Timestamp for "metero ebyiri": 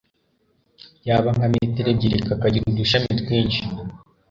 1.53-2.19